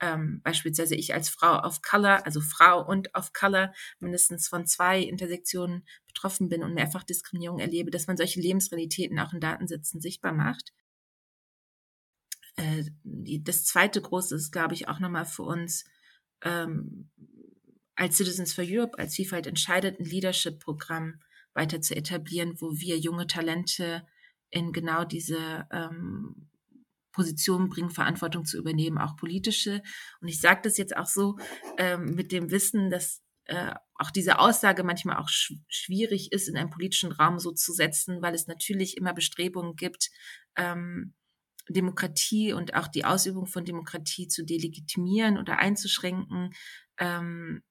[0.00, 5.00] ähm, beispielsweise ich als Frau of Color, also Frau und of Color, mindestens von zwei
[5.00, 10.32] Intersektionen betroffen bin und mehrfach Diskriminierung erlebe, dass man solche Lebensrealitäten auch in Datensätzen sichtbar
[10.32, 10.72] macht.
[12.56, 15.84] Äh, das zweite große ist, glaube ich, auch nochmal für uns
[16.42, 17.10] ähm,
[17.96, 21.20] als Citizens for Europe, als Vielfalt entscheidet, ein Leadership-Programm
[21.54, 24.06] weiter zu etablieren, wo wir junge Talente
[24.50, 26.48] in genau diese ähm,
[27.12, 29.82] Positionen bringen, Verantwortung zu übernehmen, auch politische.
[30.20, 31.36] Und ich sage das jetzt auch so
[31.78, 36.56] ähm, mit dem Wissen, dass äh, auch diese Aussage manchmal auch sch schwierig ist, in
[36.56, 40.10] einem politischen Raum so zu setzen, weil es natürlich immer Bestrebungen gibt,
[40.56, 41.14] ähm,
[41.68, 46.52] Demokratie und auch die Ausübung von Demokratie zu delegitimieren oder einzuschränken.
[46.98, 47.62] Ähm,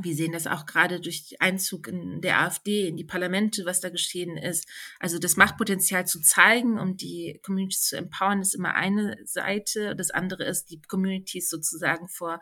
[0.00, 3.90] Wir sehen das auch gerade durch Einzug in der AfD, in die Parlamente, was da
[3.90, 4.68] geschehen ist.
[4.98, 9.94] Also das Machtpotenzial zu zeigen, um die Communities zu empowern, ist immer eine Seite.
[9.94, 12.40] Das andere ist, die Communities sozusagen vor,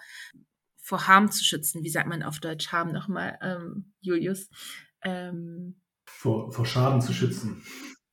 [0.80, 1.82] vor Harm zu schützen.
[1.82, 4.48] Wie sagt man auf Deutsch Harm nochmal, ähm, Julius?
[5.03, 7.62] Ähm, vor, vor Schaden zu schützen.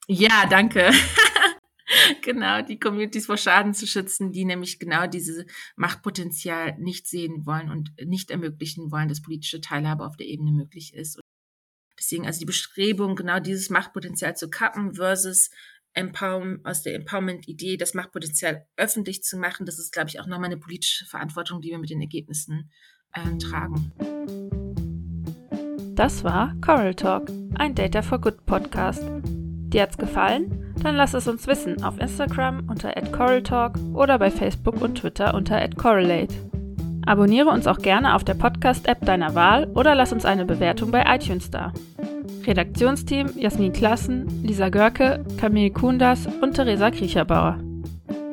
[0.07, 0.91] Ja, danke.
[2.21, 7.69] genau, die Communities vor Schaden zu schützen, die nämlich genau dieses Machtpotenzial nicht sehen wollen
[7.69, 11.19] und nicht ermöglichen wollen, dass politische Teilhabe auf der Ebene möglich ist.
[11.97, 15.49] Deswegen also die Bestrebung, genau dieses Machtpotenzial zu kappen versus
[16.63, 20.57] aus der Empowerment-Idee, das Machtpotenzial öffentlich zu machen, das ist, glaube ich, auch nochmal eine
[20.57, 22.71] politische Verantwortung, die wir mit den Ergebnissen
[23.13, 23.91] äh, tragen.
[25.95, 29.03] Das war Coral Talk, ein Data for Good Podcast.
[29.25, 30.68] Dir hat's gefallen?
[30.83, 35.67] Dann lass es uns wissen auf Instagram unter @coraltalk oder bei Facebook und Twitter unter
[35.75, 36.33] @correlate.
[37.05, 41.03] Abonniere uns auch gerne auf der Podcast-App deiner Wahl oder lass uns eine Bewertung bei
[41.07, 41.73] iTunes da.
[42.45, 47.57] Redaktionsteam Jasmin Klassen, Lisa Görke, Camille Kundas und Theresa Kriecherbauer.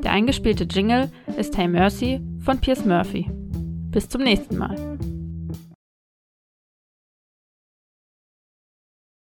[0.05, 3.29] Der eingespielte Jingle ist Hey Mercy von Piers Murphy.
[3.91, 4.77] Bis zum nächsten Mal.